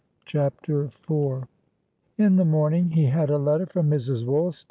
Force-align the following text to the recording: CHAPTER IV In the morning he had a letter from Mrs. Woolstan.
CHAPTER 0.25 0.85
IV 0.85 1.45
In 2.17 2.35
the 2.35 2.43
morning 2.43 2.89
he 2.89 3.05
had 3.05 3.29
a 3.29 3.37
letter 3.37 3.67
from 3.67 3.87
Mrs. 3.91 4.25
Woolstan. 4.25 4.59